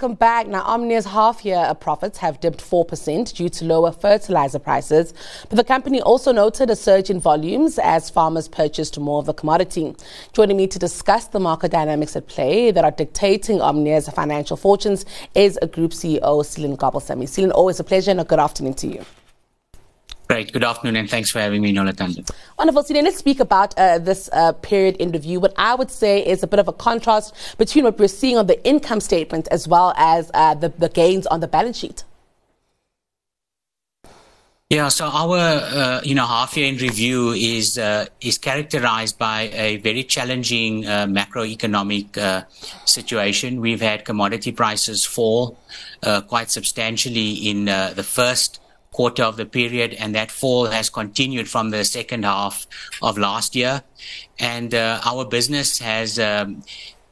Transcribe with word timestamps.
welcome 0.00 0.16
back. 0.16 0.46
Now, 0.46 0.62
Omnia's 0.62 1.04
half 1.04 1.44
year 1.44 1.74
profits 1.78 2.16
have 2.18 2.40
dipped 2.40 2.62
4% 2.62 3.34
due 3.34 3.50
to 3.50 3.64
lower 3.66 3.92
fertilizer 3.92 4.58
prices, 4.58 5.12
but 5.50 5.56
the 5.56 5.64
company 5.64 6.00
also 6.00 6.32
noted 6.32 6.70
a 6.70 6.76
surge 6.76 7.10
in 7.10 7.20
volumes 7.20 7.78
as 7.78 8.08
farmers 8.08 8.48
purchased 8.48 8.98
more 8.98 9.18
of 9.18 9.26
the 9.26 9.34
commodity. 9.34 9.94
Joining 10.32 10.56
me 10.56 10.66
to 10.68 10.78
discuss 10.78 11.26
the 11.26 11.38
market 11.38 11.72
dynamics 11.72 12.16
at 12.16 12.28
play 12.28 12.70
that 12.70 12.82
are 12.82 12.92
dictating 12.92 13.58
Omnia's 13.58 14.08
financial 14.08 14.56
fortunes 14.56 15.04
is 15.34 15.58
a 15.60 15.66
Group 15.66 15.90
CEO, 15.90 16.22
Seelan 16.22 16.78
Gobalsamy. 16.78 17.24
Seelan, 17.24 17.52
always 17.52 17.78
a 17.78 17.84
pleasure 17.84 18.10
and 18.10 18.22
a 18.22 18.24
good 18.24 18.38
afternoon 18.38 18.72
to 18.72 18.86
you. 18.86 19.04
Great. 20.30 20.52
Good 20.52 20.62
afternoon, 20.62 20.94
and 20.94 21.10
thanks 21.10 21.28
for 21.28 21.40
having 21.40 21.60
me, 21.60 21.72
Nolitanda. 21.72 22.22
Wonderful. 22.56 22.84
So 22.84 22.94
let's 22.94 23.16
speak 23.16 23.40
about 23.40 23.76
uh, 23.76 23.98
this 23.98 24.30
uh, 24.32 24.52
period 24.52 24.94
in 24.98 25.10
review. 25.10 25.40
What 25.40 25.52
I 25.56 25.74
would 25.74 25.90
say 25.90 26.24
is 26.24 26.44
a 26.44 26.46
bit 26.46 26.60
of 26.60 26.68
a 26.68 26.72
contrast 26.72 27.34
between 27.58 27.82
what 27.82 27.98
we're 27.98 28.06
seeing 28.06 28.38
on 28.38 28.46
the 28.46 28.64
income 28.64 29.00
statement 29.00 29.48
as 29.50 29.66
well 29.66 29.92
as 29.96 30.30
uh, 30.32 30.54
the, 30.54 30.68
the 30.68 30.88
gains 30.88 31.26
on 31.26 31.40
the 31.40 31.48
balance 31.48 31.78
sheet. 31.78 32.04
Yeah, 34.68 34.86
so 34.86 35.06
our 35.06 35.36
uh, 35.36 36.00
you 36.04 36.14
know 36.14 36.26
half 36.26 36.56
year 36.56 36.68
in 36.68 36.76
review 36.76 37.30
is 37.32 37.76
uh, 37.76 38.06
is 38.20 38.38
characterized 38.38 39.18
by 39.18 39.50
a 39.52 39.78
very 39.78 40.04
challenging 40.04 40.86
uh, 40.86 41.06
macroeconomic 41.06 42.16
uh, 42.16 42.44
situation. 42.84 43.60
We've 43.60 43.80
had 43.80 44.04
commodity 44.04 44.52
prices 44.52 45.04
fall 45.04 45.58
uh, 46.04 46.20
quite 46.20 46.52
substantially 46.52 47.32
in 47.50 47.68
uh, 47.68 47.94
the 47.96 48.04
first 48.04 48.60
quarter 48.92 49.22
of 49.22 49.36
the 49.36 49.46
period, 49.46 49.94
and 49.94 50.14
that 50.14 50.30
fall 50.30 50.66
has 50.66 50.90
continued 50.90 51.48
from 51.48 51.70
the 51.70 51.84
second 51.84 52.24
half 52.24 52.66
of 53.02 53.16
last 53.16 53.54
year. 53.54 53.82
And 54.38 54.74
uh, 54.74 55.00
our 55.04 55.24
business 55.24 55.78
has 55.78 56.18
um, 56.18 56.64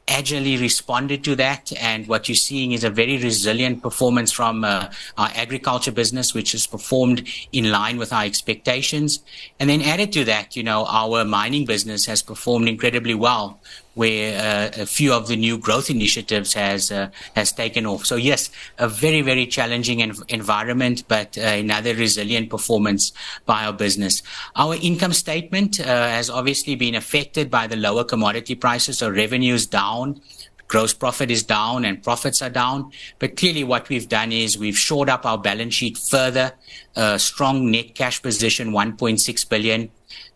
agilely 0.09 0.57
responded 0.57 1.23
to 1.23 1.35
that. 1.37 1.71
And 1.79 2.07
what 2.07 2.27
you're 2.27 2.35
seeing 2.35 2.73
is 2.73 2.83
a 2.83 2.89
very 2.89 3.17
resilient 3.17 3.81
performance 3.81 4.31
from 4.31 4.65
uh, 4.65 4.91
our 5.17 5.29
agriculture 5.35 5.91
business, 5.91 6.33
which 6.33 6.51
has 6.51 6.67
performed 6.67 7.27
in 7.53 7.71
line 7.71 7.97
with 7.97 8.11
our 8.11 8.25
expectations. 8.25 9.23
And 9.59 9.69
then 9.69 9.81
added 9.81 10.11
to 10.13 10.25
that, 10.25 10.57
you 10.57 10.63
know, 10.63 10.85
our 10.85 11.23
mining 11.23 11.65
business 11.65 12.05
has 12.07 12.21
performed 12.21 12.67
incredibly 12.67 13.13
well 13.13 13.61
where 13.99 14.31
uh, 14.39 14.83
a 14.83 14.85
few 14.85 15.11
of 15.11 15.27
the 15.27 15.35
new 15.35 15.57
growth 15.57 15.89
initiatives 15.89 16.53
has 16.53 16.89
uh, 16.89 17.09
has 17.35 17.51
taken 17.51 17.85
off. 17.85 18.05
So 18.05 18.15
yes, 18.15 18.49
a 18.77 18.87
very 18.87 19.21
very 19.21 19.45
challenging 19.45 19.99
env- 19.99 20.23
environment, 20.29 21.03
but 21.09 21.37
uh, 21.37 21.41
another 21.41 21.93
resilient 21.93 22.49
performance 22.49 23.11
by 23.45 23.65
our 23.65 23.73
business. 23.73 24.23
Our 24.55 24.75
income 24.75 25.11
statement 25.11 25.77
has 25.77 26.29
obviously 26.29 26.75
been 26.75 26.95
affected 26.95 27.51
by 27.51 27.67
the 27.67 27.75
lower 27.75 28.05
commodity 28.05 28.55
prices, 28.55 28.99
so 28.99 29.09
revenues 29.09 29.65
down. 29.65 30.21
Gross 30.69 30.93
profit 30.93 31.29
is 31.29 31.43
down 31.43 31.83
and 31.83 32.01
profits 32.01 32.41
are 32.41 32.49
down. 32.63 32.91
But 33.17 33.35
clearly 33.35 33.63
what 33.65 33.89
we've 33.89 34.07
done 34.07 34.31
is 34.31 34.55
we've 34.55 34.77
shored 34.77 35.09
up 35.09 35.25
our 35.25 35.37
balance 35.37 35.73
sheet 35.73 35.97
further, 35.97 36.53
uh, 36.95 37.17
strong 37.17 37.71
net 37.71 37.95
cash 37.95 38.21
position, 38.21 38.71
1.6 38.71 39.49
billion 39.49 39.89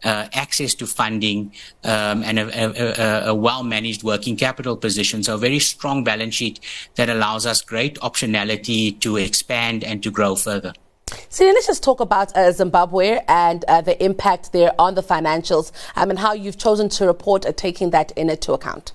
uh, 0.03 0.27
access 0.33 0.73
to 0.75 0.88
funding, 0.88 1.52
um, 1.83 2.23
and 2.23 2.39
a, 2.39 3.25
a, 3.25 3.29
a, 3.29 3.35
well-managed 3.35 4.03
working 4.03 4.35
capital 4.35 4.75
position. 4.75 5.23
So 5.23 5.35
a 5.35 5.38
very 5.38 5.59
strong 5.59 6.03
balance 6.03 6.35
sheet 6.35 6.59
that 6.95 7.09
allows 7.09 7.45
us 7.45 7.61
great 7.61 7.95
optionality 7.99 8.99
to 9.01 9.17
expand 9.17 9.83
and 9.83 10.03
to 10.03 10.11
grow 10.11 10.35
further. 10.35 10.73
So 11.29 11.45
let's 11.45 11.67
just 11.67 11.83
talk 11.83 11.99
about 11.99 12.35
uh, 12.35 12.51
Zimbabwe 12.51 13.19
and 13.27 13.63
uh, 13.67 13.81
the 13.81 14.01
impact 14.03 14.51
there 14.51 14.73
on 14.79 14.95
the 14.95 15.03
financials 15.03 15.71
um, 15.95 16.09
and 16.09 16.19
how 16.19 16.33
you've 16.33 16.57
chosen 16.57 16.89
to 16.89 17.05
report 17.05 17.45
uh, 17.45 17.51
taking 17.51 17.91
that 17.91 18.11
into 18.11 18.53
account. 18.53 18.94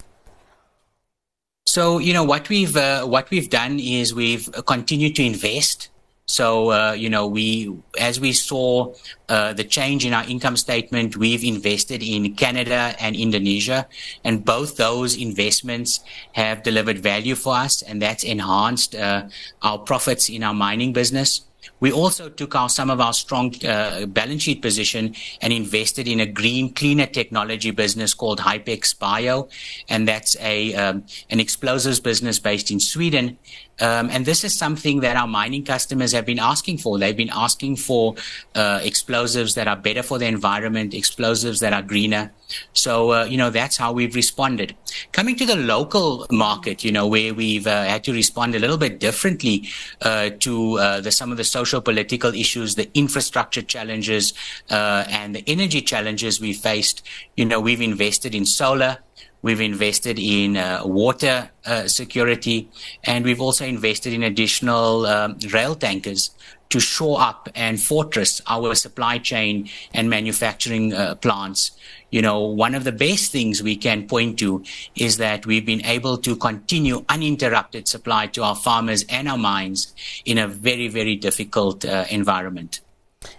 So 1.67 1.99
you 1.99 2.15
know 2.15 2.25
what 2.25 2.49
we've 2.49 2.75
uh, 2.77 3.05
what 3.05 3.31
we've 3.31 3.51
done 3.51 3.79
is 3.79 4.15
we've 4.15 4.49
continued 4.67 5.17
to 5.17 5.23
invest 5.23 5.91
so, 6.29 6.71
uh, 6.71 6.93
you 6.93 7.09
know, 7.09 7.27
we, 7.27 7.75
as 7.99 8.21
we 8.21 8.33
saw 8.35 8.93
uh, 9.31 9.55
the 9.55 9.65
change 9.65 10.05
in 10.05 10.13
our 10.13 10.25
income 10.25 10.59
statement, 10.59 11.17
we've 11.17 11.43
invested 11.43 12.03
in 12.03 12.35
Canada 12.35 12.95
and 13.01 13.17
Indonesia, 13.17 13.89
and 14.25 14.45
both 14.45 14.77
those 14.77 15.17
investments 15.17 16.01
have 16.33 16.63
delivered 16.63 16.99
value 16.99 17.35
for 17.35 17.55
us, 17.55 17.81
and 17.81 18.03
that's 18.03 18.25
enhanced 18.25 18.95
uh, 18.95 19.27
our 19.63 19.79
profits 19.79 20.29
in 20.29 20.43
our 20.43 20.53
mining 20.53 20.93
business. 20.93 21.47
We 21.81 21.93
also 21.93 22.29
took 22.29 22.55
our, 22.55 22.69
some 22.69 22.91
of 22.91 23.01
our 23.01 23.13
strong 23.13 23.55
uh, 23.65 24.07
balance 24.07 24.43
sheet 24.43 24.61
position 24.61 25.15
and 25.41 25.53
invested 25.53 26.09
in 26.09 26.21
a 26.21 26.27
green, 26.27 26.75
cleaner 26.75 27.07
technology 27.07 27.71
business 27.71 28.15
called 28.15 28.41
Hypex 28.41 28.99
Bio, 28.99 29.49
and 29.89 30.07
that's 30.07 30.37
a 30.41 30.75
um, 30.75 31.05
an 31.31 31.41
explosives 31.41 32.01
business 32.01 32.39
based 32.39 32.71
in 32.71 32.81
Sweden. 32.81 33.39
Um, 33.81 34.11
and 34.11 34.27
this 34.27 34.45
is 34.45 34.57
something 34.57 35.01
that 35.01 35.17
our 35.17 35.27
mining 35.27 35.65
customers 35.65 36.13
have 36.13 36.27
been 36.27 36.39
asking 36.39 36.79
for. 36.79 36.99
They've 36.99 37.17
been 37.17 37.31
asking 37.33 37.77
for 37.77 38.15
uh, 38.55 38.81
explosives 38.83 39.55
that 39.55 39.69
are 39.69 39.77
better 39.77 40.03
for 40.03 40.19
the 40.19 40.27
environment, 40.27 40.95
explosives 40.95 41.61
that 41.61 41.73
are 41.73 41.83
greener. 41.83 42.33
So, 42.73 43.13
uh, 43.13 43.25
you 43.25 43.37
know, 43.37 43.51
that's 43.51 43.77
how 43.77 43.93
we've 43.93 44.15
responded. 44.15 44.75
Coming 45.13 45.37
to 45.37 45.47
the 45.47 45.57
local 45.57 46.27
market, 46.31 46.83
you 46.83 46.91
know, 46.91 47.07
where 47.07 47.35
we've 47.35 47.67
uh, 47.67 47.85
had 47.85 48.05
to 48.05 48.13
respond 48.13 48.55
a 48.55 48.59
little 48.59 48.79
bit 48.79 49.01
differently 49.01 49.69
uh, 50.03 50.31
to 50.41 50.79
uh, 50.79 51.01
the, 51.01 51.13
some 51.13 51.31
of 51.31 51.37
the 51.37 51.45
social 51.45 51.81
political 51.81 52.35
issues, 52.35 52.75
the 52.75 52.91
infrastructure 52.95 53.63
challenges, 53.63 54.33
uh, 54.71 55.05
and 55.09 55.35
the 55.35 55.45
energy 55.47 55.83
challenges 55.83 56.41
we 56.41 56.53
faced. 56.53 57.03
You 57.37 57.45
know, 57.45 57.61
we've 57.61 57.83
invested 57.83 58.35
in 58.35 58.47
solar. 58.47 58.99
We've 59.41 59.61
invested 59.61 60.19
in 60.19 60.57
uh, 60.57 60.83
water 60.85 61.51
uh, 61.65 61.87
security, 61.87 62.69
and 63.05 63.25
we've 63.25 63.41
also 63.41 63.65
invested 63.65 64.13
in 64.13 64.23
additional 64.23 65.07
um, 65.07 65.39
rail 65.53 65.75
tankers 65.75 66.31
to 66.71 66.81
shore 66.81 67.21
up 67.21 67.49
and 67.55 67.81
fortress 67.81 68.43
our 68.47 68.75
supply 68.75 69.19
chain 69.19 69.69
and 69.95 70.11
manufacturing 70.11 70.93
uh, 70.93 71.15
plants. 71.15 71.71
You 72.11 72.23
know, 72.23 72.41
one 72.41 72.75
of 72.75 72.85
the 72.85 72.93
best 72.93 73.33
things 73.33 73.63
we 73.63 73.77
can 73.77 74.07
point 74.07 74.39
to 74.41 74.65
is 74.95 75.19
that 75.19 75.47
we've 75.47 75.65
been 75.65 75.85
able 75.85 76.19
to 76.19 76.37
continue 76.37 77.05
uninterrupted 77.09 77.87
supply 77.89 78.27
to 78.29 78.43
our 78.43 78.57
farmers 78.57 79.05
and 79.09 79.29
our 79.29 79.39
mines 79.39 79.95
in 80.25 80.39
a 80.39 80.49
very, 80.49 80.89
very 80.89 81.17
difficult 81.17 81.85
uh, 81.85 82.05
environment. 82.11 82.81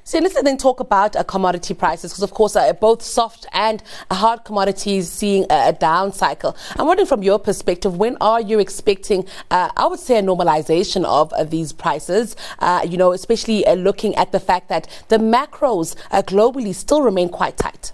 So 0.03 0.19
let's 0.19 0.41
then 0.41 0.57
talk 0.57 0.79
about 0.79 1.15
uh, 1.15 1.23
commodity 1.23 1.73
prices 1.73 2.11
because, 2.11 2.23
of 2.23 2.33
course, 2.33 2.55
uh, 2.55 2.73
both 2.73 3.01
soft 3.01 3.45
and 3.53 3.81
hard 4.11 4.43
commodities 4.43 5.09
seeing 5.09 5.45
a, 5.49 5.69
a, 5.69 5.73
down 5.73 6.11
cycle. 6.11 6.57
I'm 6.77 6.87
wondering, 6.87 7.07
from 7.07 7.23
your 7.23 7.39
perspective, 7.39 7.95
when 7.97 8.17
are 8.19 8.41
you 8.41 8.59
expecting, 8.59 9.25
uh, 9.51 9.69
I 9.77 9.87
would 9.87 9.99
say, 9.99 10.17
a 10.17 10.21
normalization 10.21 11.05
of 11.05 11.31
uh, 11.33 11.43
these 11.43 11.71
prices? 11.71 12.35
Uh, 12.59 12.85
you 12.87 12.97
know, 12.97 13.13
especially 13.13 13.65
uh, 13.65 13.75
looking 13.75 14.15
at 14.15 14.31
the 14.31 14.39
fact 14.39 14.67
that 14.69 14.87
the 15.07 15.17
macros 15.17 15.95
globally 16.25 16.73
still 16.75 17.01
remain 17.01 17.29
quite 17.29 17.55
tight. 17.55 17.93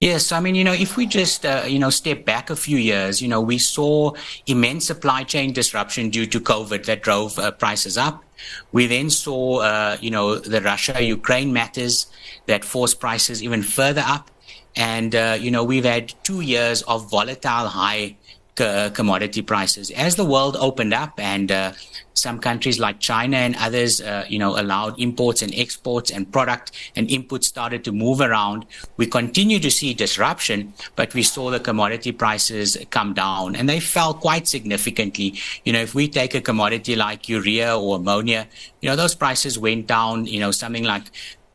Yes, 0.00 0.32
I 0.32 0.40
mean, 0.40 0.54
you 0.54 0.64
know, 0.64 0.72
if 0.72 0.96
we 0.96 1.06
just, 1.06 1.46
uh, 1.46 1.64
you 1.66 1.78
know, 1.78 1.90
step 1.90 2.24
back 2.24 2.50
a 2.50 2.56
few 2.56 2.76
years, 2.76 3.22
you 3.22 3.28
know, 3.28 3.40
we 3.40 3.58
saw 3.58 4.12
immense 4.46 4.86
supply 4.86 5.24
chain 5.24 5.52
disruption 5.52 6.10
due 6.10 6.26
to 6.26 6.40
COVID 6.40 6.84
that 6.84 7.02
drove 7.02 7.38
uh, 7.38 7.50
prices 7.52 7.96
up. 7.96 8.22
We 8.72 8.86
then 8.86 9.10
saw, 9.10 9.60
uh, 9.60 9.96
you 10.00 10.10
know, 10.10 10.36
the 10.36 10.60
Russia-Ukraine 10.60 11.52
matters 11.52 12.06
that 12.46 12.64
forced 12.64 13.00
prices 13.00 13.42
even 13.42 13.62
further 13.62 14.04
up. 14.06 14.30
And, 14.76 15.14
uh, 15.14 15.36
you 15.40 15.50
know, 15.50 15.62
we've 15.62 15.84
had 15.84 16.14
two 16.24 16.40
years 16.40 16.82
of 16.82 17.10
volatile 17.10 17.68
high 17.68 18.16
commodity 18.56 19.42
prices. 19.42 19.90
As 19.90 20.16
the 20.16 20.24
world 20.24 20.56
opened 20.58 20.94
up 20.94 21.18
and 21.18 21.50
uh, 21.50 21.72
some 22.14 22.38
countries 22.38 22.78
like 22.78 23.00
China 23.00 23.36
and 23.36 23.56
others, 23.56 24.00
uh, 24.00 24.24
you 24.28 24.38
know, 24.38 24.58
allowed 24.58 24.98
imports 25.00 25.42
and 25.42 25.52
exports 25.54 26.10
and 26.10 26.30
product 26.30 26.70
and 26.96 27.08
inputs 27.08 27.44
started 27.44 27.84
to 27.84 27.92
move 27.92 28.20
around. 28.20 28.64
We 28.96 29.06
continue 29.06 29.58
to 29.58 29.70
see 29.70 29.92
disruption, 29.94 30.72
but 30.96 31.12
we 31.14 31.22
saw 31.22 31.50
the 31.50 31.60
commodity 31.60 32.12
prices 32.12 32.76
come 32.90 33.14
down 33.14 33.56
and 33.56 33.68
they 33.68 33.80
fell 33.80 34.14
quite 34.14 34.46
significantly. 34.46 35.34
You 35.64 35.72
know, 35.72 35.80
if 35.80 35.94
we 35.94 36.08
take 36.08 36.34
a 36.34 36.40
commodity 36.40 36.96
like 36.96 37.28
urea 37.28 37.76
or 37.76 37.96
ammonia, 37.96 38.46
you 38.80 38.88
know, 38.88 38.96
those 38.96 39.14
prices 39.14 39.58
went 39.58 39.86
down, 39.86 40.26
you 40.26 40.40
know, 40.40 40.52
something 40.52 40.84
like 40.84 41.04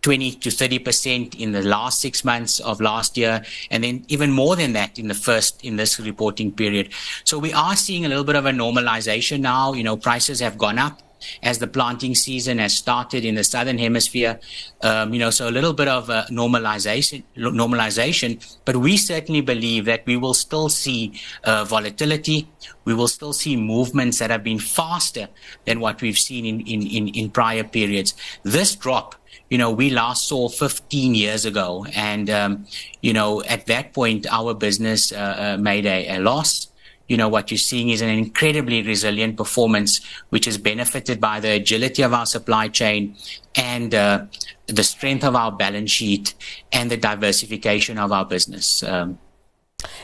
20 0.01 0.31
to 0.31 0.49
30% 0.49 1.39
in 1.39 1.51
the 1.51 1.61
last 1.61 1.99
six 1.99 2.23
months 2.23 2.59
of 2.59 2.79
last 2.79 3.17
year, 3.17 3.43
and 3.69 3.83
then 3.83 4.05
even 4.07 4.31
more 4.31 4.55
than 4.55 4.73
that 4.73 4.97
in 4.97 5.07
the 5.07 5.13
first, 5.13 5.63
in 5.63 5.75
this 5.75 5.99
reporting 5.99 6.51
period. 6.51 6.89
So 7.23 7.37
we 7.37 7.53
are 7.53 7.75
seeing 7.75 8.05
a 8.05 8.09
little 8.09 8.23
bit 8.23 8.35
of 8.35 8.45
a 8.45 8.51
normalization 8.51 9.41
now. 9.41 9.73
You 9.73 9.83
know, 9.83 9.97
prices 9.97 10.39
have 10.39 10.57
gone 10.57 10.79
up 10.79 11.01
as 11.43 11.59
the 11.59 11.67
planting 11.67 12.15
season 12.15 12.57
has 12.57 12.73
started 12.73 13.25
in 13.25 13.35
the 13.35 13.43
southern 13.43 13.77
hemisphere. 13.77 14.39
Um, 14.81 15.13
you 15.13 15.19
know, 15.19 15.29
so 15.29 15.49
a 15.49 15.51
little 15.51 15.73
bit 15.73 15.87
of 15.87 16.07
normalization, 16.29 17.23
normalization, 17.37 18.57
but 18.65 18.77
we 18.77 18.97
certainly 18.97 19.41
believe 19.41 19.85
that 19.85 20.05
we 20.05 20.17
will 20.17 20.33
still 20.33 20.69
see 20.69 21.19
uh, 21.43 21.65
volatility. 21.65 22.49
We 22.85 22.93
will 22.93 23.07
still 23.07 23.33
see 23.33 23.55
movements 23.55 24.19
that 24.19 24.29
have 24.29 24.43
been 24.43 24.59
faster 24.59 25.27
than 25.65 25.79
what 25.79 26.01
we've 26.01 26.17
seen 26.17 26.45
in, 26.45 26.61
in, 26.61 26.81
in, 26.87 27.07
in 27.09 27.29
prior 27.29 27.63
periods. 27.63 28.13
This 28.43 28.75
drop 28.75 29.15
you 29.49 29.57
know, 29.57 29.71
we 29.71 29.89
last 29.89 30.27
saw 30.27 30.47
15 30.47 31.15
years 31.15 31.45
ago. 31.45 31.85
And, 31.95 32.29
um, 32.29 32.67
you 33.01 33.13
know, 33.13 33.41
at 33.43 33.65
that 33.65 33.93
point, 33.93 34.27
our 34.29 34.53
business 34.53 35.11
uh, 35.11 35.55
uh, 35.57 35.61
made 35.61 35.85
a, 35.85 36.17
a, 36.17 36.19
loss. 36.19 36.67
You 37.09 37.17
know, 37.17 37.27
what 37.27 37.51
you're 37.51 37.57
seeing 37.57 37.89
is 37.89 38.01
an 38.01 38.09
incredibly 38.09 38.81
resilient 38.83 39.35
performance, 39.35 39.99
which 40.29 40.47
is 40.47 40.57
benefited 40.57 41.19
by 41.19 41.41
the 41.41 41.49
agility 41.49 42.03
of 42.03 42.13
our 42.13 42.25
supply 42.25 42.69
chain 42.69 43.15
and 43.55 43.93
uh, 43.93 44.25
the 44.67 44.83
strength 44.83 45.25
of 45.25 45.35
our 45.35 45.51
balance 45.51 45.91
sheet 45.91 46.35
and 46.71 46.89
the 46.89 46.97
diversification 46.97 47.97
of 47.97 48.11
our 48.11 48.23
business. 48.25 48.83
Um, 48.83 49.17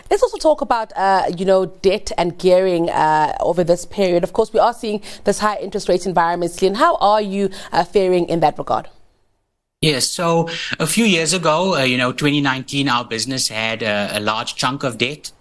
Let's 0.10 0.24
also 0.24 0.38
talk 0.38 0.62
about, 0.62 0.94
uh, 0.96 1.26
you 1.38 1.46
know, 1.46 1.66
debt 1.66 2.12
and 2.18 2.38
gearing 2.38 2.90
uh, 2.90 3.36
over 3.40 3.64
this 3.64 3.86
period. 3.86 4.24
Of 4.24 4.34
course, 4.34 4.54
we 4.54 4.60
are 4.60 4.74
seeing 4.74 5.02
this 5.26 5.40
high 5.40 5.58
interest 5.58 5.90
rate 5.90 6.06
environment. 6.06 6.62
And 6.62 6.78
how 6.78 6.96
are 6.98 7.22
you 7.22 7.50
uh, 7.72 7.84
faring 7.84 8.28
in 8.30 8.40
that 8.40 8.58
regard? 8.58 8.88
Yes. 9.82 10.08
So 10.08 10.50
a 10.80 10.88
few 10.88 11.06
years 11.06 11.34
ago, 11.34 11.76
uh, 11.76 11.84
you 11.84 11.98
know, 11.98 12.12
2019, 12.14 12.88
our 12.88 13.04
business 13.04 13.50
had 13.50 13.84
a, 13.84 14.18
a 14.18 14.20
large 14.20 14.56
chunk 14.56 14.84
of 14.84 14.98
debt 14.98 15.32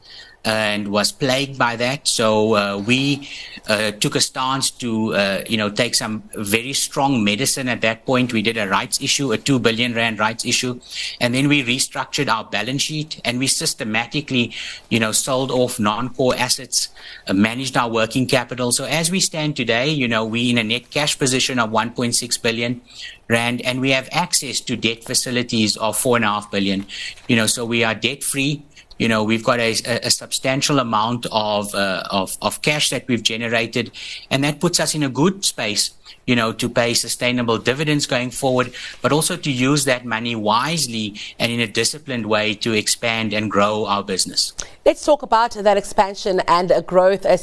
and 0.45 0.89
was 0.89 1.11
plagued 1.11 1.59
by 1.59 1.77
that. 1.77 2.07
So 2.07 2.55
uh, 2.55 2.79
we 2.79 3.29
uh, 3.67 3.93
took 3.93 4.15
a 4.15 4.21
stance 4.21 4.71
to, 4.71 5.15
uh, 5.15 5.45
you 5.49 5.57
know, 5.57 5.71
take 5.71 5.95
some 5.95 6.23
very 6.35 6.75
strong 6.75 7.25
medicine 7.25 7.69
at 7.69 7.81
that 7.81 8.05
point. 8.05 8.33
We 8.33 8.43
did 8.43 8.59
a 8.59 8.69
rights 8.69 9.01
issue, 9.01 9.33
a 9.33 9.39
two 9.39 9.59
billion 9.59 9.95
rand 9.95 10.19
rights 10.19 10.45
issue, 10.45 10.81
and 11.21 11.35
then 11.35 11.49
we 11.49 11.65
restructured 11.65 12.29
our 12.29 12.45
balance 12.45 12.83
sheet 12.83 13.21
and 13.25 13.39
we 13.39 13.47
systematically, 13.47 14.53
you 14.91 15.01
know, 15.01 15.13
sold 15.13 15.51
off 15.51 15.81
non-core 15.81 16.37
assets, 16.37 16.89
uh, 17.27 17.33
managed 17.33 17.77
our 17.77 17.91
working 17.91 18.27
capital. 18.27 18.71
So 18.71 18.85
as 18.85 19.11
we 19.11 19.21
stand 19.21 19.57
today, 19.57 19.89
you 19.89 20.09
know, 20.09 20.25
we 20.27 20.51
in 20.51 20.59
a 20.59 20.65
net 20.65 20.91
cash 20.91 21.19
position 21.19 21.59
of 21.59 21.71
1.6 21.71 22.43
billion 22.43 22.83
rand, 23.29 23.63
and 23.63 23.81
we 23.81 23.91
have 23.93 24.09
access 24.13 24.61
to 24.61 24.77
debt 24.77 25.05
facilities 25.05 25.79
of 25.79 25.97
four 25.97 26.17
and 26.17 26.25
a 26.27 26.29
half 26.29 26.51
billion. 26.51 26.85
You 27.29 27.37
know, 27.37 27.47
so 27.47 27.65
we 27.65 27.83
are 27.83 27.95
debt 27.95 28.23
free 28.23 28.63
you 28.99 29.09
know 29.09 29.23
we've 29.25 29.45
got 29.45 29.61
a, 29.61 29.73
a 30.09 30.11
substantial 30.11 30.79
amount 30.79 31.27
of, 31.33 31.75
uh, 31.75 32.03
of 32.11 32.37
of 32.43 32.63
cash 32.63 32.91
that 32.91 33.07
we've 33.09 33.23
generated, 33.23 33.91
and 34.31 34.45
that 34.45 34.61
puts 34.61 34.81
us 34.81 34.95
in 34.95 35.03
a 35.03 35.09
good 35.09 35.45
space 35.45 35.93
you 36.27 36.37
know, 36.37 36.53
to 36.53 36.69
pay 36.69 36.95
sustainable 36.95 37.59
dividends 37.59 38.07
going 38.07 38.31
forward, 38.31 38.73
but 39.03 39.13
also 39.13 39.37
to 39.37 39.51
use 39.51 39.85
that 39.85 40.05
money 40.05 40.35
wisely 40.35 41.15
and 41.39 41.53
in 41.53 41.61
a 41.61 41.67
disciplined 41.67 42.27
way 42.27 42.55
to 42.55 42.73
expand 42.73 43.33
and 43.33 43.51
grow 43.51 43.85
our 43.87 44.03
business. 44.03 44.55
Let's 44.87 45.05
talk 45.05 45.23
about 45.23 45.53
that 45.53 45.77
expansion 45.77 46.41
and 46.49 46.73
growth, 46.87 47.27
uh, 47.27 47.37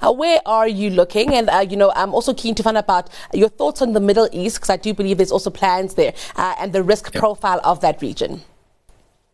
Uh, 0.00 0.12
where 0.12 0.40
are 0.46 0.68
you 0.68 0.90
looking? 0.90 1.34
And, 1.34 1.50
uh, 1.50 1.66
you 1.68 1.76
know, 1.76 1.92
I'm 1.94 2.14
also 2.14 2.32
keen 2.32 2.54
to 2.54 2.62
find 2.62 2.76
out 2.76 2.84
about 2.84 3.10
your 3.32 3.48
thoughts 3.48 3.82
on 3.82 3.92
the 3.92 4.00
Middle 4.00 4.28
East, 4.32 4.56
because 4.56 4.70
I 4.70 4.76
do 4.76 4.94
believe 4.94 5.18
there's 5.18 5.32
also 5.32 5.50
plans 5.50 5.94
there, 5.94 6.14
uh, 6.36 6.54
and 6.58 6.72
the 6.72 6.82
risk 6.82 7.12
yep. 7.12 7.20
profile 7.20 7.60
of 7.64 7.80
that 7.80 8.00
region. 8.00 8.42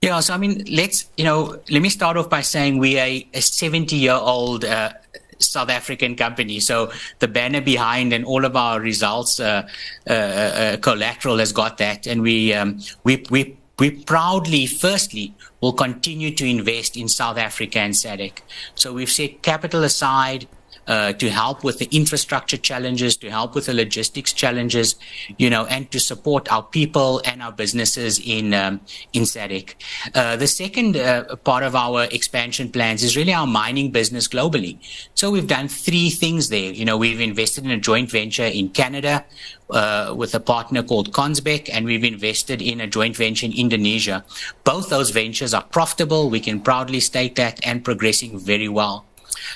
Yeah, 0.00 0.20
so 0.20 0.32
I 0.34 0.36
mean, 0.36 0.64
let's 0.70 1.06
you 1.16 1.24
know, 1.24 1.60
let 1.70 1.82
me 1.82 1.88
start 1.88 2.16
off 2.16 2.30
by 2.30 2.40
saying 2.40 2.78
we 2.78 3.00
are 3.00 3.20
a 3.34 3.40
70 3.40 3.96
year 3.96 4.12
old 4.12 4.64
uh, 4.64 4.92
South 5.38 5.70
African 5.70 6.14
company. 6.14 6.60
So 6.60 6.92
the 7.18 7.26
banner 7.26 7.60
behind 7.60 8.12
and 8.12 8.24
all 8.24 8.44
of 8.44 8.54
our 8.54 8.80
results, 8.80 9.40
uh, 9.40 9.68
uh, 10.08 10.12
uh, 10.12 10.76
collateral 10.78 11.38
has 11.38 11.52
got 11.52 11.78
that, 11.78 12.06
and 12.06 12.22
we 12.22 12.54
um, 12.54 12.80
we 13.04 13.24
we. 13.30 13.56
We 13.80 13.92
proudly, 13.92 14.66
firstly, 14.66 15.32
will 15.60 15.72
continue 15.72 16.34
to 16.34 16.44
invest 16.44 16.96
in 16.96 17.06
South 17.06 17.38
Africa 17.38 17.78
and 17.78 17.94
SADC. 17.94 18.40
So 18.74 18.92
we've 18.92 19.08
set 19.08 19.40
capital 19.42 19.84
aside 19.84 20.48
uh, 20.88 21.12
to 21.12 21.28
help 21.28 21.62
with 21.62 21.78
the 21.78 21.88
infrastructure 21.92 22.56
challenges, 22.56 23.16
to 23.18 23.30
help 23.30 23.54
with 23.54 23.66
the 23.66 23.74
logistics 23.74 24.32
challenges, 24.32 24.96
you 25.36 25.50
know, 25.50 25.66
and 25.66 25.90
to 25.90 26.00
support 26.00 26.50
our 26.50 26.62
people 26.62 27.20
and 27.26 27.42
our 27.42 27.52
businesses 27.52 28.18
in 28.24 28.54
um, 28.54 28.80
in 29.12 29.22
SADC. 29.24 29.74
Uh, 30.14 30.36
the 30.36 30.46
second 30.46 30.96
uh, 30.96 31.36
part 31.36 31.62
of 31.62 31.76
our 31.76 32.04
expansion 32.04 32.70
plans 32.70 33.02
is 33.02 33.16
really 33.16 33.34
our 33.34 33.46
mining 33.46 33.90
business 33.90 34.26
globally. 34.26 34.78
So 35.14 35.30
we've 35.30 35.46
done 35.46 35.68
three 35.68 36.08
things 36.08 36.48
there. 36.48 36.72
You 36.72 36.84
know, 36.84 36.96
we've 36.96 37.20
invested 37.20 37.64
in 37.64 37.70
a 37.70 37.78
joint 37.78 38.10
venture 38.10 38.46
in 38.46 38.70
Canada. 38.70 39.24
Uh, 39.70 40.14
with 40.16 40.34
a 40.34 40.40
partner 40.40 40.82
called 40.82 41.12
Consbec, 41.12 41.68
and 41.70 41.84
we've 41.84 42.02
invested 42.02 42.62
in 42.62 42.80
a 42.80 42.86
joint 42.86 43.14
venture 43.14 43.44
in 43.44 43.52
Indonesia. 43.52 44.24
Both 44.64 44.88
those 44.88 45.10
ventures 45.10 45.52
are 45.52 45.62
profitable. 45.62 46.30
We 46.30 46.40
can 46.40 46.62
proudly 46.62 47.00
state 47.00 47.36
that 47.36 47.60
and 47.62 47.84
progressing 47.84 48.38
very 48.38 48.70
well. 48.70 49.07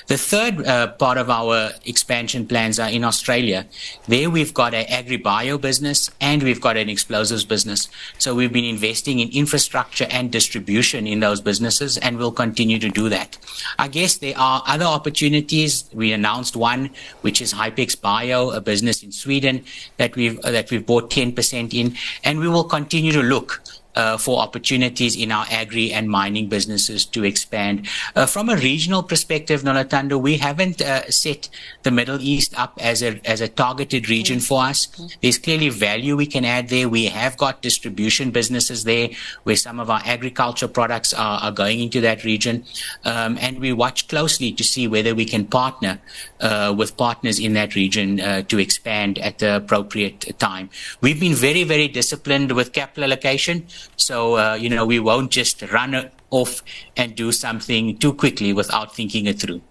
The 0.07 0.17
third 0.17 0.65
uh, 0.65 0.87
part 0.93 1.17
of 1.17 1.29
our 1.29 1.71
expansion 1.85 2.47
plans 2.47 2.79
are 2.79 2.89
in 2.89 3.03
Australia. 3.03 3.65
There 4.07 4.29
we've 4.29 4.53
got 4.53 4.73
an 4.73 4.85
agri-bio 4.87 5.57
business 5.57 6.09
and 6.19 6.43
we've 6.43 6.61
got 6.61 6.77
an 6.77 6.89
explosives 6.89 7.45
business. 7.45 7.89
So 8.17 8.35
we've 8.35 8.51
been 8.51 8.65
investing 8.65 9.19
in 9.19 9.29
infrastructure 9.29 10.07
and 10.09 10.31
distribution 10.31 11.07
in 11.07 11.19
those 11.19 11.41
businesses 11.41 11.97
and 11.97 12.17
we'll 12.17 12.31
continue 12.31 12.79
to 12.79 12.89
do 12.89 13.09
that. 13.09 13.37
I 13.79 13.87
guess 13.87 14.17
there 14.17 14.37
are 14.37 14.63
other 14.67 14.85
opportunities. 14.85 15.89
We 15.93 16.11
announced 16.11 16.55
one, 16.55 16.89
which 17.21 17.41
is 17.41 17.53
Hypex 17.53 17.99
Bio, 17.99 18.49
a 18.51 18.61
business 18.61 19.03
in 19.03 19.11
Sweden 19.11 19.63
that 19.97 20.15
we've, 20.15 20.39
uh, 20.39 20.51
that 20.51 20.69
we've 20.71 20.85
bought 20.85 21.09
10% 21.09 21.73
in 21.73 21.95
and 22.23 22.39
we 22.39 22.47
will 22.47 22.65
continue 22.65 23.11
to 23.11 23.21
look 23.21 23.61
uh, 23.95 24.17
for 24.17 24.39
opportunities 24.39 25.15
in 25.15 25.31
our 25.31 25.45
agri 25.49 25.91
and 25.91 26.09
mining 26.09 26.47
businesses 26.47 27.05
to 27.05 27.23
expand. 27.23 27.87
Uh, 28.15 28.25
from 28.25 28.49
a 28.49 28.55
regional 28.55 29.03
perspective, 29.03 29.61
Nolatando, 29.61 30.19
we 30.19 30.37
haven't 30.37 30.81
uh, 30.81 31.09
set 31.09 31.49
the 31.83 31.91
Middle 31.91 32.21
East 32.21 32.57
up 32.59 32.73
as 32.79 33.01
a 33.03 33.19
as 33.25 33.41
a 33.41 33.47
targeted 33.47 34.09
region 34.09 34.39
for 34.39 34.63
us. 34.63 34.87
There's 35.21 35.37
clearly 35.37 35.69
value 35.69 36.15
we 36.15 36.25
can 36.25 36.45
add 36.45 36.69
there. 36.69 36.89
We 36.89 37.05
have 37.05 37.37
got 37.37 37.61
distribution 37.61 38.31
businesses 38.31 38.83
there 38.83 39.09
where 39.43 39.55
some 39.55 39.79
of 39.79 39.89
our 39.89 40.01
agriculture 40.05 40.67
products 40.67 41.13
are, 41.13 41.39
are 41.39 41.51
going 41.51 41.79
into 41.79 42.01
that 42.01 42.23
region, 42.23 42.65
um, 43.05 43.37
and 43.39 43.59
we 43.59 43.73
watch 43.73 44.07
closely 44.07 44.51
to 44.51 44.63
see 44.63 44.87
whether 44.87 45.15
we 45.15 45.25
can 45.25 45.45
partner 45.45 45.99
uh, 46.39 46.73
with 46.75 46.97
partners 46.97 47.39
in 47.39 47.53
that 47.53 47.75
region 47.75 48.19
uh, 48.19 48.41
to 48.43 48.59
expand 48.59 49.19
at 49.19 49.39
the 49.39 49.57
appropriate 49.57 50.37
time. 50.39 50.69
We've 51.01 51.19
been 51.19 51.35
very 51.35 51.63
very 51.63 51.87
disciplined 51.87 52.51
with 52.51 52.73
capital 52.73 53.03
allocation. 53.03 53.67
So, 53.95 54.37
uh, 54.37 54.55
you 54.55 54.69
know, 54.69 54.85
we 54.85 54.99
won't 54.99 55.31
just 55.31 55.61
run 55.71 56.09
off 56.29 56.63
and 56.97 57.15
do 57.15 57.31
something 57.31 57.97
too 57.97 58.13
quickly 58.13 58.53
without 58.53 58.95
thinking 58.95 59.27
it 59.27 59.39
through. 59.39 59.61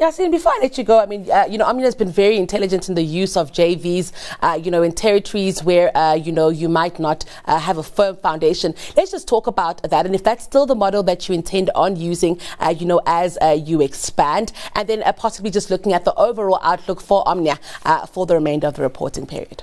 Yasin, 0.00 0.32
before 0.32 0.50
I 0.50 0.58
let 0.60 0.76
you 0.76 0.82
go, 0.82 0.98
I 0.98 1.06
mean, 1.06 1.30
uh, 1.30 1.46
you 1.48 1.56
know, 1.56 1.66
Omnia 1.66 1.84
has 1.84 1.94
been 1.94 2.10
very 2.10 2.36
intelligent 2.36 2.88
in 2.88 2.96
the 2.96 3.02
use 3.02 3.36
of 3.36 3.52
JVs, 3.52 4.10
uh, 4.42 4.58
you 4.60 4.72
know, 4.72 4.82
in 4.82 4.90
territories 4.90 5.62
where, 5.62 5.96
uh, 5.96 6.14
you 6.14 6.32
know, 6.32 6.48
you 6.48 6.68
might 6.68 6.98
not 6.98 7.24
uh, 7.44 7.60
have 7.60 7.78
a 7.78 7.82
firm 7.84 8.16
foundation. 8.16 8.74
Let's 8.96 9.12
just 9.12 9.28
talk 9.28 9.46
about 9.46 9.88
that. 9.88 10.04
And 10.04 10.12
if 10.12 10.24
that's 10.24 10.42
still 10.42 10.66
the 10.66 10.74
model 10.74 11.04
that 11.04 11.28
you 11.28 11.34
intend 11.36 11.70
on 11.76 11.94
using, 11.94 12.40
uh, 12.58 12.74
you 12.76 12.86
know, 12.86 13.00
as 13.06 13.38
uh, 13.40 13.50
you 13.50 13.80
expand, 13.80 14.52
and 14.74 14.88
then 14.88 15.04
possibly 15.16 15.52
just 15.52 15.70
looking 15.70 15.92
at 15.92 16.04
the 16.04 16.14
overall 16.16 16.58
outlook 16.62 17.00
for 17.00 17.22
Omnia 17.28 17.60
for 18.10 18.26
the 18.26 18.34
remainder 18.34 18.66
of 18.66 18.74
the 18.74 18.82
reporting 18.82 19.26
period. 19.26 19.62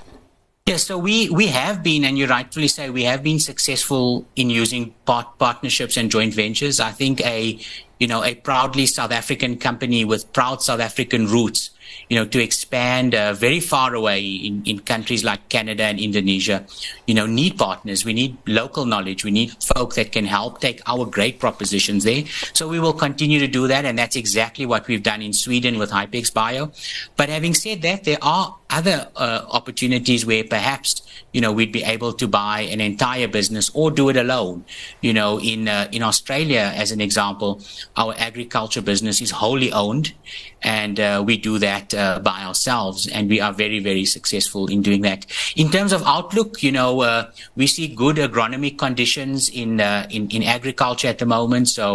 Yes, 0.66 0.84
so 0.84 0.96
we, 0.96 1.28
we 1.28 1.48
have 1.48 1.82
been, 1.82 2.04
and 2.04 2.16
you 2.16 2.28
rightfully 2.28 2.68
say, 2.68 2.88
we 2.88 3.02
have 3.02 3.24
been 3.24 3.40
successful 3.40 4.24
in 4.36 4.48
using 4.48 4.94
part, 5.06 5.36
partnerships 5.38 5.96
and 5.96 6.08
joint 6.08 6.34
ventures. 6.34 6.78
I 6.78 6.92
think 6.92 7.20
a, 7.22 7.58
you 7.98 8.06
know, 8.06 8.22
a 8.22 8.36
proudly 8.36 8.86
South 8.86 9.10
African 9.10 9.58
company 9.58 10.04
with 10.04 10.32
proud 10.32 10.62
South 10.62 10.78
African 10.78 11.26
roots 11.26 11.70
you 12.08 12.16
know, 12.16 12.26
to 12.26 12.42
expand 12.42 13.14
uh, 13.14 13.32
very 13.32 13.60
far 13.60 13.94
away 13.94 14.22
in, 14.22 14.62
in 14.64 14.78
countries 14.80 15.24
like 15.24 15.48
Canada 15.48 15.84
and 15.84 15.98
Indonesia, 15.98 16.64
you 17.06 17.14
know, 17.14 17.26
need 17.26 17.58
partners. 17.58 18.04
We 18.04 18.12
need 18.12 18.36
local 18.46 18.84
knowledge. 18.84 19.24
We 19.24 19.30
need 19.30 19.52
folk 19.62 19.94
that 19.94 20.12
can 20.12 20.24
help 20.24 20.60
take 20.60 20.80
our 20.86 21.06
great 21.06 21.38
propositions 21.38 22.04
there. 22.04 22.24
So 22.52 22.68
we 22.68 22.80
will 22.80 22.92
continue 22.92 23.38
to 23.40 23.48
do 23.48 23.66
that. 23.68 23.84
And 23.84 23.98
that's 23.98 24.16
exactly 24.16 24.66
what 24.66 24.86
we've 24.88 25.02
done 25.02 25.22
in 25.22 25.32
Sweden 25.32 25.78
with 25.78 25.90
Hypex 25.90 26.32
Bio. 26.32 26.72
But 27.16 27.28
having 27.28 27.54
said 27.54 27.82
that, 27.82 28.04
there 28.04 28.18
are 28.22 28.56
other 28.72 29.08
uh, 29.16 29.44
opportunities 29.50 30.24
where 30.24 30.42
perhaps 30.42 31.02
you 31.32 31.40
know 31.40 31.52
we'd 31.52 31.72
be 31.72 31.82
able 31.84 32.12
to 32.12 32.26
buy 32.26 32.62
an 32.62 32.80
entire 32.80 33.28
business 33.28 33.70
or 33.74 33.90
do 33.90 34.08
it 34.08 34.16
alone 34.16 34.64
you 35.02 35.12
know 35.12 35.38
in 35.40 35.68
uh, 35.68 35.88
in 35.92 36.02
Australia 36.02 36.72
as 36.74 36.90
an 36.90 37.00
example 37.00 37.60
our 37.96 38.14
agriculture 38.16 38.80
business 38.80 39.20
is 39.20 39.30
wholly 39.30 39.70
owned 39.72 40.14
and 40.62 40.98
uh, 40.98 41.22
we 41.24 41.36
do 41.36 41.58
that 41.58 41.71
uh, 41.94 42.18
by 42.20 42.42
ourselves 42.42 43.06
and 43.08 43.28
we 43.28 43.40
are 43.40 43.52
very 43.52 43.80
very 43.80 44.04
successful 44.04 44.70
in 44.70 44.82
doing 44.82 45.02
that 45.02 45.26
in 45.56 45.70
terms 45.70 45.92
of 45.92 46.02
outlook 46.04 46.62
you 46.62 46.72
know 46.72 47.00
uh, 47.00 47.30
we 47.56 47.66
see 47.66 47.86
good 47.88 48.16
agronomic 48.16 48.78
conditions 48.78 49.48
in 49.48 49.80
uh, 49.80 50.06
in 50.10 50.28
in 50.30 50.42
agriculture 50.42 51.08
at 51.08 51.18
the 51.18 51.26
moment 51.26 51.68
so 51.68 51.88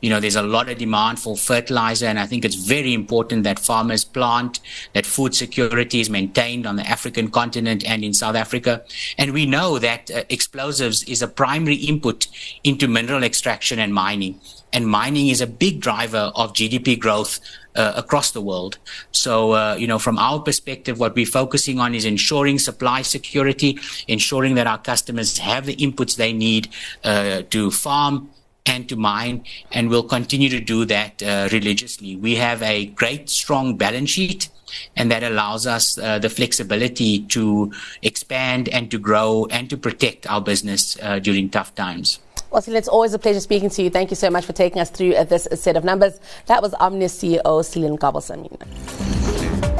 you 0.00 0.10
know 0.10 0.20
there's 0.20 0.36
a 0.36 0.42
lot 0.42 0.68
of 0.68 0.78
demand 0.78 1.18
for 1.18 1.36
fertilizer 1.36 2.06
and 2.06 2.18
I 2.18 2.26
think 2.26 2.44
it's 2.44 2.54
very 2.54 2.94
important 2.94 3.44
that 3.44 3.58
farmers 3.58 4.04
plant 4.04 4.60
that 4.92 5.06
food 5.06 5.34
security 5.34 6.00
is 6.00 6.08
maintained 6.08 6.66
on 6.66 6.76
the 6.76 6.86
African 6.86 7.30
continent 7.30 7.84
and 7.84 8.04
in 8.04 8.14
South 8.14 8.36
Africa. 8.36 8.82
And 9.18 9.32
we 9.32 9.46
know 9.46 9.78
that 9.78 10.10
uh, 10.10 10.24
explosives 10.28 11.02
is 11.04 11.22
a 11.22 11.28
primary 11.28 11.76
input 11.76 12.28
into 12.62 12.88
mineral 12.88 13.24
extraction 13.24 13.78
and 13.78 13.92
mining. 13.92 14.40
And 14.74 14.86
mining 14.86 15.28
is 15.28 15.40
a 15.40 15.46
big 15.46 15.80
driver 15.80 16.30
of 16.34 16.52
GDP 16.52 16.98
growth 16.98 17.40
uh, 17.74 17.92
across 17.96 18.32
the 18.32 18.40
world. 18.40 18.78
So, 19.12 19.52
uh, 19.52 19.76
you 19.76 19.86
know, 19.86 19.98
from 19.98 20.18
our 20.18 20.40
perspective, 20.40 20.98
what 20.98 21.14
we're 21.14 21.26
focusing 21.26 21.80
on 21.80 21.94
is 21.94 22.04
ensuring 22.04 22.58
supply 22.58 23.02
security, 23.02 23.78
ensuring 24.08 24.56
that 24.56 24.66
our 24.66 24.78
customers 24.78 25.38
have 25.38 25.66
the 25.66 25.76
inputs 25.76 26.16
they 26.16 26.32
need 26.32 26.68
uh, 27.04 27.42
to 27.50 27.70
farm, 27.70 28.30
and 28.66 28.88
to 28.88 28.96
mine, 28.96 29.44
and 29.72 29.90
we'll 29.90 30.02
continue 30.02 30.48
to 30.48 30.60
do 30.60 30.84
that 30.86 31.22
uh, 31.22 31.48
religiously. 31.52 32.16
We 32.16 32.36
have 32.36 32.62
a 32.62 32.86
great, 32.86 33.28
strong 33.28 33.76
balance 33.76 34.10
sheet, 34.10 34.48
and 34.96 35.10
that 35.10 35.22
allows 35.22 35.66
us 35.66 35.98
uh, 35.98 36.18
the 36.18 36.30
flexibility 36.30 37.20
to 37.26 37.72
expand 38.02 38.68
and 38.70 38.90
to 38.90 38.98
grow 38.98 39.46
and 39.50 39.68
to 39.70 39.76
protect 39.76 40.26
our 40.30 40.40
business 40.40 40.96
uh, 41.02 41.18
during 41.18 41.50
tough 41.50 41.74
times. 41.74 42.20
Wasil, 42.50 42.74
it's 42.74 42.88
always 42.88 43.12
a 43.12 43.18
pleasure 43.18 43.40
speaking 43.40 43.68
to 43.70 43.82
you. 43.82 43.90
Thank 43.90 44.10
you 44.10 44.16
so 44.16 44.30
much 44.30 44.44
for 44.44 44.52
taking 44.52 44.80
us 44.80 44.88
through 44.88 45.12
this 45.24 45.48
set 45.54 45.76
of 45.76 45.84
numbers. 45.84 46.18
That 46.46 46.62
was 46.62 46.72
Omnia's 46.74 47.12
CEO 47.12 47.42
Seelan 47.42 47.98
Gabelsamina. 47.98 49.73